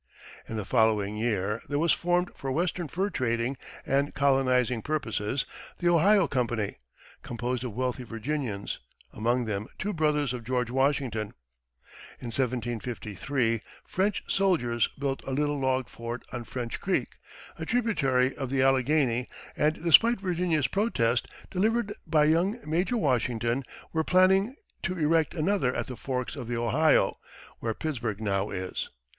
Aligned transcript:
In 0.49 0.55
the 0.57 0.65
following 0.65 1.15
year 1.15 1.61
there 1.69 1.77
was 1.77 1.91
formed 1.93 2.31
for 2.35 2.51
Western 2.51 2.87
fur 2.87 3.11
trading 3.11 3.55
and 3.85 4.15
colonizing 4.15 4.81
purposes, 4.81 5.45
the 5.77 5.89
Ohio 5.89 6.27
Company, 6.27 6.77
composed 7.21 7.63
of 7.63 7.75
wealthy 7.75 8.01
Virginians, 8.01 8.79
among 9.13 9.45
them 9.45 9.67
two 9.77 9.93
brothers 9.93 10.33
of 10.33 10.43
George 10.43 10.71
Washington. 10.71 11.35
In 12.19 12.33
1753 12.33 13.61
French 13.85 14.23
soldiers 14.27 14.89
built 14.97 15.21
a 15.27 15.31
little 15.33 15.59
log 15.59 15.87
fort 15.87 16.23
on 16.33 16.45
French 16.45 16.79
Creek, 16.81 17.09
a 17.59 17.63
tributary 17.67 18.35
of 18.35 18.49
the 18.49 18.63
Alleghany; 18.63 19.29
and, 19.55 19.83
despite 19.83 20.19
Virginia's 20.19 20.65
protest, 20.67 21.27
delivered 21.51 21.93
by 22.07 22.23
young 22.25 22.59
Major 22.67 22.97
Washington, 22.97 23.63
were 23.93 24.03
planning 24.03 24.55
to 24.81 24.97
erect 24.97 25.35
another 25.35 25.75
at 25.75 25.85
the 25.85 25.95
forks 25.95 26.35
of 26.35 26.47
the 26.47 26.57
Ohio, 26.57 27.19
where 27.59 27.75
Pittsburg 27.75 28.19
now 28.19 28.49
is. 28.49 28.89